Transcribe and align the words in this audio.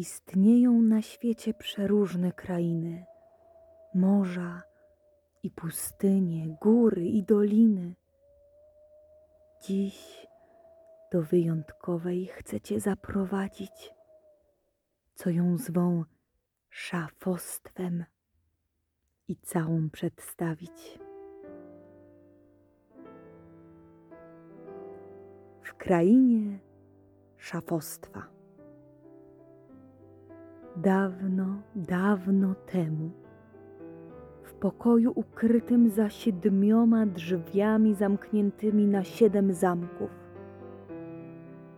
Istnieją 0.00 0.82
na 0.82 1.02
świecie 1.02 1.54
przeróżne 1.54 2.32
krainy, 2.32 3.04
morza 3.94 4.62
i 5.42 5.50
pustynie, 5.50 6.56
góry 6.60 7.04
i 7.04 7.22
doliny. 7.22 7.94
Dziś 9.62 10.26
do 11.12 11.22
wyjątkowej 11.22 12.26
chcecie 12.26 12.80
zaprowadzić, 12.80 13.94
co 15.14 15.30
ją 15.30 15.58
zwą 15.58 16.04
szafostwem 16.70 18.04
i 19.28 19.36
całą 19.36 19.90
przedstawić. 19.90 20.98
W 25.62 25.74
krainie 25.74 26.58
szafostwa. 27.36 28.39
Dawno, 30.82 31.62
dawno 31.74 32.54
temu, 32.54 33.10
w 34.42 34.54
pokoju 34.54 35.12
ukrytym 35.14 35.90
za 35.90 36.08
siedmioma 36.08 37.06
drzwiami 37.06 37.94
zamkniętymi 37.94 38.86
na 38.86 39.04
siedem 39.04 39.52
zamków, 39.52 40.10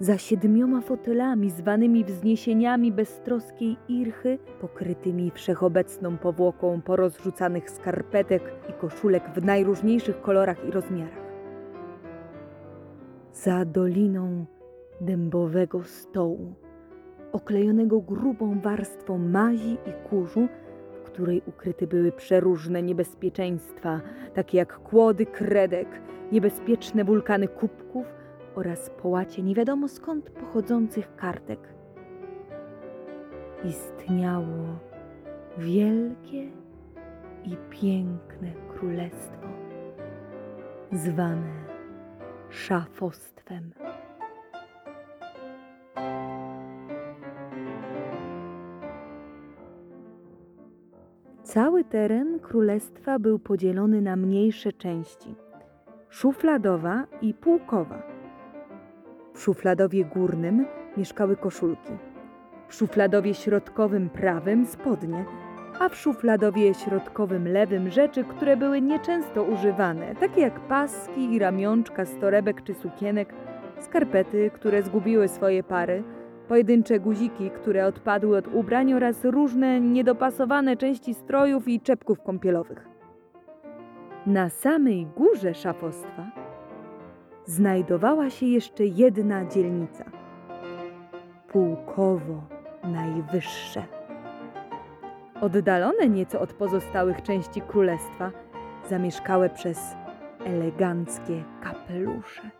za 0.00 0.18
siedmioma 0.18 0.80
fotelami 0.80 1.50
zwanymi 1.50 2.04
wzniesieniami 2.04 2.92
beztroskiej 2.92 3.76
irchy, 3.88 4.38
pokrytymi 4.60 5.30
wszechobecną 5.30 6.18
powłoką 6.18 6.82
porozrzucanych 6.82 7.70
skarpetek 7.70 8.42
i 8.70 8.72
koszulek 8.72 9.30
w 9.34 9.44
najróżniejszych 9.44 10.20
kolorach 10.20 10.68
i 10.68 10.70
rozmiarach. 10.70 11.30
Za 13.32 13.64
doliną 13.64 14.46
dębowego 15.00 15.84
stołu, 15.84 16.54
oklejonego 17.32 18.00
grubą 18.00 18.60
warstwą 18.60 19.18
mazi 19.18 19.72
i 19.72 20.08
kurzu, 20.08 20.48
w 20.92 21.02
której 21.02 21.42
ukryte 21.46 21.86
były 21.86 22.12
przeróżne 22.12 22.82
niebezpieczeństwa, 22.82 24.00
takie 24.34 24.58
jak 24.58 24.78
kłody 24.78 25.26
kredek, 25.26 25.88
niebezpieczne 26.32 27.04
wulkany 27.04 27.48
kubków 27.48 28.06
oraz 28.54 28.90
połacie 28.90 29.42
nie 29.42 29.54
wiadomo 29.54 29.88
skąd 29.88 30.30
pochodzących 30.30 31.16
kartek. 31.16 31.60
Istniało 33.64 34.78
wielkie 35.58 36.50
i 37.44 37.56
piękne 37.70 38.52
królestwo, 38.68 39.46
zwane 40.92 41.52
szafostwem. 42.50 43.72
Cały 51.50 51.84
teren 51.84 52.38
królestwa 52.38 53.18
był 53.18 53.38
podzielony 53.38 54.00
na 54.00 54.16
mniejsze 54.16 54.72
części 54.72 55.34
szufladowa 56.08 57.06
i 57.22 57.34
pułkowa. 57.34 58.02
W 59.34 59.42
szufladowie 59.42 60.04
górnym 60.04 60.66
mieszkały 60.96 61.36
koszulki, 61.36 61.92
w 62.68 62.74
szufladowie 62.74 63.34
środkowym 63.34 64.10
prawym 64.10 64.66
spodnie, 64.66 65.24
a 65.80 65.88
w 65.88 65.96
szufladowie 65.96 66.74
środkowym 66.74 67.48
lewym 67.48 67.90
rzeczy, 67.90 68.24
które 68.24 68.56
były 68.56 68.80
nieczęsto 68.80 69.42
używane, 69.42 70.14
takie 70.14 70.40
jak 70.40 70.60
paski 70.60 71.34
i 71.34 71.38
ramionczka 71.38 72.04
z 72.04 72.18
torebek 72.18 72.62
czy 72.62 72.74
sukienek, 72.74 73.34
skarpety, 73.80 74.50
które 74.54 74.82
zgubiły 74.82 75.28
swoje 75.28 75.62
pary, 75.62 76.02
pojedyncze 76.50 77.00
guziki, 77.00 77.50
które 77.50 77.86
odpadły 77.86 78.36
od 78.38 78.48
ubrań 78.54 78.92
oraz 78.92 79.24
różne 79.24 79.80
niedopasowane 79.80 80.76
części 80.76 81.14
strojów 81.14 81.68
i 81.68 81.80
czepków 81.80 82.22
kąpielowych. 82.22 82.88
Na 84.26 84.48
samej 84.48 85.06
górze 85.06 85.54
szafostwa 85.54 86.30
znajdowała 87.44 88.30
się 88.30 88.46
jeszcze 88.46 88.84
jedna 88.86 89.44
dzielnica 89.44 90.04
pułkowo 91.48 92.42
najwyższe. 92.84 93.82
Oddalone 95.40 96.08
nieco 96.08 96.40
od 96.40 96.52
pozostałych 96.52 97.22
części 97.22 97.60
królestwa, 97.60 98.30
zamieszkałe 98.88 99.50
przez 99.50 99.78
eleganckie 100.44 101.44
kapelusze. 101.62 102.59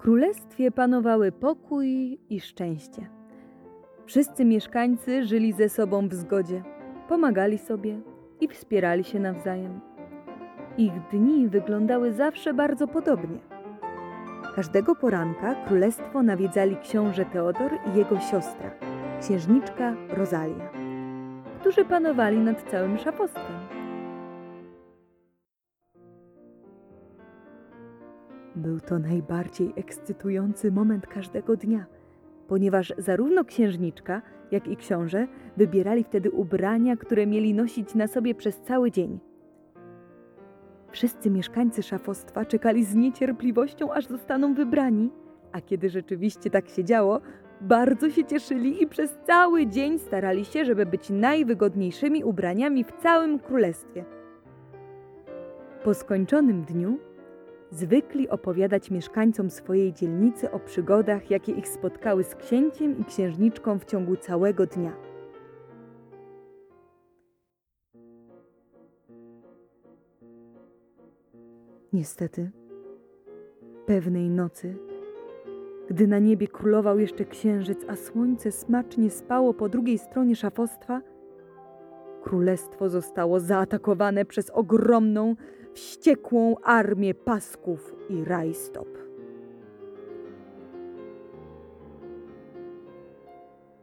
Królestwie 0.00 0.70
panowały 0.70 1.32
pokój 1.32 2.18
i 2.30 2.40
szczęście. 2.40 3.10
Wszyscy 4.06 4.44
mieszkańcy 4.44 5.24
żyli 5.24 5.52
ze 5.52 5.68
sobą 5.68 6.08
w 6.08 6.14
zgodzie, 6.14 6.62
pomagali 7.08 7.58
sobie 7.58 8.00
i 8.40 8.48
wspierali 8.48 9.04
się 9.04 9.20
nawzajem. 9.20 9.80
Ich 10.78 10.92
dni 11.12 11.48
wyglądały 11.48 12.12
zawsze 12.12 12.54
bardzo 12.54 12.88
podobnie. 12.88 13.38
Każdego 14.56 14.94
poranka 14.94 15.54
królestwo 15.54 16.22
nawiedzali 16.22 16.76
książę 16.76 17.24
Teodor 17.24 17.72
i 17.92 17.98
jego 17.98 18.20
siostra, 18.20 18.70
księżniczka 19.20 19.94
Rosalia, 20.08 20.70
którzy 21.60 21.84
panowali 21.84 22.38
nad 22.38 22.70
całym 22.70 22.98
szafostwem. 22.98 23.79
Był 28.56 28.80
to 28.80 28.98
najbardziej 28.98 29.72
ekscytujący 29.76 30.72
moment 30.72 31.06
każdego 31.06 31.56
dnia, 31.56 31.86
ponieważ 32.48 32.92
zarówno 32.98 33.44
księżniczka, 33.44 34.22
jak 34.50 34.68
i 34.68 34.76
książę 34.76 35.26
wybierali 35.56 36.04
wtedy 36.04 36.30
ubrania, 36.30 36.96
które 36.96 37.26
mieli 37.26 37.54
nosić 37.54 37.94
na 37.94 38.06
sobie 38.06 38.34
przez 38.34 38.60
cały 38.60 38.90
dzień. 38.90 39.18
Wszyscy 40.90 41.30
mieszkańcy 41.30 41.82
szafostwa 41.82 42.44
czekali 42.44 42.84
z 42.84 42.94
niecierpliwością, 42.94 43.92
aż 43.92 44.06
zostaną 44.06 44.54
wybrani, 44.54 45.10
a 45.52 45.60
kiedy 45.60 45.90
rzeczywiście 45.90 46.50
tak 46.50 46.68
się 46.68 46.84
działo, 46.84 47.20
bardzo 47.60 48.10
się 48.10 48.24
cieszyli 48.24 48.82
i 48.82 48.86
przez 48.86 49.18
cały 49.26 49.66
dzień 49.66 49.98
starali 49.98 50.44
się, 50.44 50.64
żeby 50.64 50.86
być 50.86 51.10
najwygodniejszymi 51.10 52.24
ubraniami 52.24 52.84
w 52.84 52.92
całym 52.92 53.38
królestwie. 53.38 54.04
Po 55.84 55.94
skończonym 55.94 56.62
dniu 56.62 56.98
zwykli 57.70 58.28
opowiadać 58.28 58.90
mieszkańcom 58.90 59.50
swojej 59.50 59.92
dzielnicy 59.92 60.50
o 60.50 60.58
przygodach, 60.58 61.30
jakie 61.30 61.52
ich 61.52 61.68
spotkały 61.68 62.24
z 62.24 62.34
księciem 62.34 62.98
i 62.98 63.04
księżniczką 63.04 63.78
w 63.78 63.84
ciągu 63.84 64.16
całego 64.16 64.66
dnia. 64.66 64.92
Niestety, 71.92 72.50
pewnej 73.86 74.30
nocy, 74.30 74.76
gdy 75.88 76.06
na 76.06 76.18
niebie 76.18 76.48
królował 76.48 76.98
jeszcze 76.98 77.24
księżyc, 77.24 77.78
a 77.88 77.96
słońce 77.96 78.52
smacznie 78.52 79.10
spało 79.10 79.54
po 79.54 79.68
drugiej 79.68 79.98
stronie 79.98 80.36
szafostwa, 80.36 81.00
królestwo 82.22 82.88
zostało 82.88 83.40
zaatakowane 83.40 84.24
przez 84.24 84.50
ogromną, 84.50 85.36
wściekłą 85.74 86.56
armię 86.62 87.14
pasków 87.14 87.94
i 88.08 88.24
rajstop. 88.24 88.88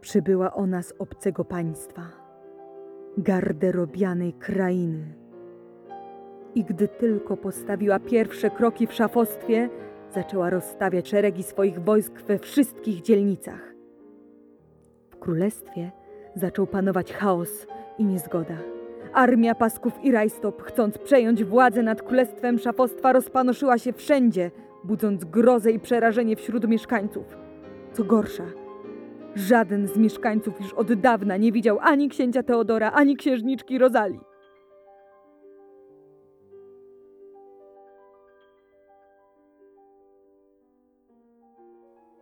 Przybyła 0.00 0.54
ona 0.54 0.82
z 0.82 0.92
obcego 0.98 1.44
państwa, 1.44 2.02
garderobianej 3.18 4.32
krainy. 4.32 5.14
I 6.54 6.64
gdy 6.64 6.88
tylko 6.88 7.36
postawiła 7.36 7.98
pierwsze 7.98 8.50
kroki 8.50 8.86
w 8.86 8.92
szafostwie, 8.92 9.68
zaczęła 10.14 10.50
rozstawiać 10.50 11.08
szeregi 11.08 11.42
swoich 11.42 11.80
wojsk 11.80 12.22
we 12.22 12.38
wszystkich 12.38 13.02
dzielnicach. 13.02 13.74
W 15.10 15.16
królestwie 15.16 15.90
zaczął 16.34 16.66
panować 16.66 17.12
chaos 17.12 17.66
i 17.98 18.04
niezgoda. 18.04 18.56
Armia 19.12 19.54
pasków 19.54 20.04
i 20.04 20.12
rajstop, 20.12 20.62
chcąc 20.62 20.98
przejąć 20.98 21.44
władzę 21.44 21.82
nad 21.82 22.02
królestwem 22.02 22.58
szafostwa, 22.58 23.12
rozpanoszyła 23.12 23.78
się 23.78 23.92
wszędzie, 23.92 24.50
budząc 24.84 25.24
grozę 25.24 25.72
i 25.72 25.80
przerażenie 25.80 26.36
wśród 26.36 26.68
mieszkańców. 26.68 27.36
Co 27.92 28.04
gorsza, 28.04 28.44
żaden 29.34 29.88
z 29.88 29.96
mieszkańców 29.96 30.60
już 30.60 30.74
od 30.74 30.92
dawna 30.92 31.36
nie 31.36 31.52
widział 31.52 31.78
ani 31.80 32.08
księcia 32.08 32.42
Teodora, 32.42 32.92
ani 32.92 33.16
księżniczki 33.16 33.78
Rozali. 33.78 34.20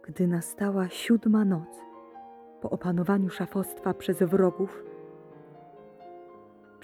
Gdy 0.02 0.26
nastała 0.26 0.88
siódma 0.88 1.44
noc, 1.44 1.80
po 2.60 2.70
opanowaniu 2.70 3.30
szafostwa 3.30 3.94
przez 3.94 4.22
wrogów, 4.22 4.84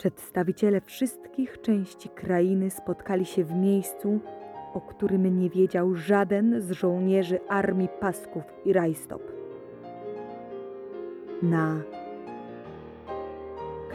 przedstawiciele 0.01 0.81
wszystkich 0.81 1.61
części 1.61 2.09
krainy 2.09 2.71
spotkali 2.71 3.25
się 3.25 3.45
w 3.45 3.55
miejscu, 3.55 4.21
o 4.75 4.81
którym 4.81 5.39
nie 5.39 5.51
wiedział 5.51 5.95
żaden 5.95 6.61
z 6.61 6.71
żołnierzy 6.71 7.41
armii 7.49 7.89
Pasków 8.01 8.43
i 8.65 8.73
Rajstop. 8.73 9.23
Na 11.43 11.81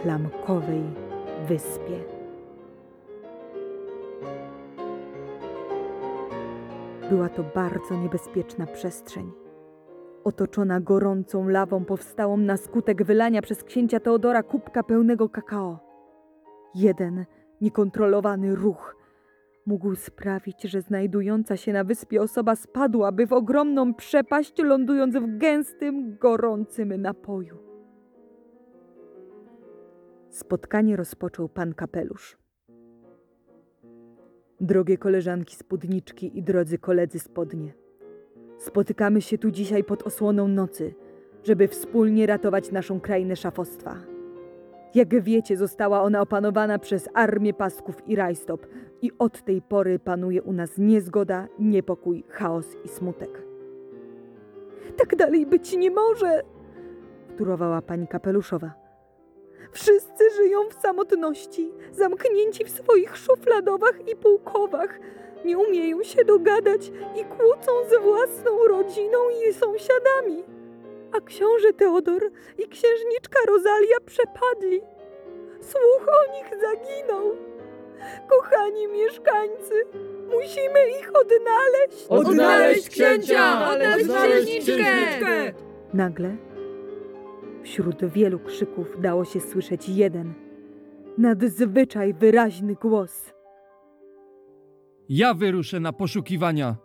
Klamkowej 0.02 0.84
Wyspie. 1.48 2.00
Była 7.10 7.30
to 7.30 7.44
bardzo 7.56 7.96
niebezpieczna 7.96 8.68
przestrzeń. 8.68 9.32
Otoczona 10.24 10.80
gorącą 10.80 11.48
lawą 11.48 11.86
powstałą 11.86 12.38
na 12.38 12.58
skutek 12.58 13.04
wylania 13.04 13.42
przez 13.42 13.64
księcia 13.64 14.00
Teodora 14.00 14.44
kubka 14.44 14.84
pełnego 14.84 15.30
kakao. 15.30 15.85
Jeden 16.76 17.26
niekontrolowany 17.62 18.56
ruch 18.56 18.96
mógł 19.66 19.96
sprawić, 19.96 20.62
że 20.62 20.82
znajdująca 20.82 21.58
się 21.58 21.74
na 21.74 21.84
wyspie 21.84 22.22
osoba 22.22 22.56
spadłaby 22.56 23.28
w 23.28 23.34
ogromną 23.34 23.94
przepaść, 23.94 24.54
lądując 24.60 25.16
w 25.16 25.38
gęstym, 25.38 26.18
gorącym 26.18 27.02
napoju. 27.02 27.58
Spotkanie 30.30 30.96
rozpoczął 30.96 31.50
pan 31.50 31.74
kapelusz. 31.74 32.38
Drogie 34.62 34.98
koleżanki 34.98 35.56
spódniczki 35.56 36.38
i 36.38 36.44
drodzy 36.44 36.78
koledzy 36.78 37.20
spodnie. 37.20 37.74
Spotykamy 38.58 39.22
się 39.22 39.38
tu 39.38 39.52
dzisiaj 39.52 39.84
pod 39.84 40.04
osłoną 40.04 40.48
nocy, 40.48 40.94
żeby 41.44 41.68
wspólnie 41.68 42.28
ratować 42.28 42.72
naszą 42.72 43.00
krainę 43.00 43.36
szafostwa. 43.36 44.15
Jak 44.96 45.22
wiecie, 45.22 45.58
została 45.58 46.02
ona 46.02 46.22
opanowana 46.22 46.80
przez 46.80 47.10
armię 47.14 47.54
pasków 47.54 48.08
i 48.08 48.16
rajstop 48.16 48.68
i 49.02 49.12
od 49.20 49.42
tej 49.46 49.62
pory 49.62 50.00
panuje 50.00 50.42
u 50.42 50.54
nas 50.54 50.78
niezgoda, 50.78 51.48
niepokój, 51.60 52.24
chaos 52.30 52.66
i 52.86 52.88
smutek. 52.88 53.42
Tak 54.98 55.16
dalej 55.16 55.46
być 55.46 55.74
nie 55.78 55.92
może, 55.92 56.42
wtórowała 57.30 57.82
pani 57.82 58.08
kapeluszowa. 58.08 58.74
Wszyscy 59.72 60.24
żyją 60.36 60.60
w 60.70 60.74
samotności, 60.74 61.72
zamknięci 61.92 62.66
w 62.66 62.70
swoich 62.70 63.18
szufladowach 63.18 64.08
i 64.12 64.16
pułkowach. 64.16 65.00
Nie 65.46 65.58
umieją 65.58 66.04
się 66.04 66.26
dogadać 66.26 66.92
i 67.22 67.26
kłócą 67.26 67.72
z 67.90 68.04
własną 68.04 68.68
rodziną 68.68 69.18
i 69.50 69.54
sąsiadami. 69.54 70.55
A 71.18 71.22
książę 71.22 71.74
Teodor 71.74 72.32
i 72.58 72.68
księżniczka 72.68 73.40
Rozalia 73.48 73.98
przepadli. 74.06 74.82
Słuch 75.62 76.08
o 76.08 76.34
nich 76.34 76.50
zaginął. 76.62 77.36
Kochani 78.30 78.88
mieszkańcy, 78.88 79.74
musimy 80.26 80.80
ich 81.00 81.12
odnaleźć. 81.22 82.08
Odnaleźć 82.10 82.90
księcia! 82.90 83.72
Odnaleźć 83.72 84.10
księżniczkę! 84.64 85.54
Nagle 85.94 86.38
wśród 87.64 88.06
wielu 88.06 88.40
krzyków 88.40 89.02
dało 89.02 89.26
się 89.26 89.40
słyszeć 89.40 89.90
jeden, 89.90 90.34
nadzwyczaj 91.18 92.14
wyraźny 92.14 92.76
głos. 92.76 93.34
Ja 95.10 95.34
wyruszę 95.34 95.80
na 95.80 95.94
poszukiwania. 95.94 96.76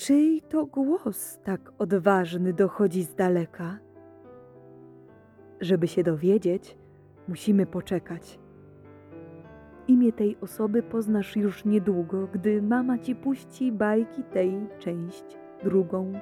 Czyj 0.00 0.42
to 0.48 0.66
głos 0.66 1.38
tak 1.44 1.72
odważny 1.78 2.52
dochodzi 2.52 3.02
z 3.02 3.14
daleka? 3.14 3.78
Żeby 5.60 5.88
się 5.88 6.02
dowiedzieć, 6.02 6.78
musimy 7.28 7.66
poczekać. 7.66 8.38
Imię 9.88 10.12
tej 10.12 10.36
osoby 10.40 10.82
poznasz 10.82 11.36
już 11.36 11.64
niedługo, 11.64 12.28
gdy 12.32 12.62
mama 12.62 12.98
ci 12.98 13.14
puści 13.14 13.72
bajki 13.72 14.22
tej 14.22 14.66
część 14.78 15.24
drugą. 15.64 16.12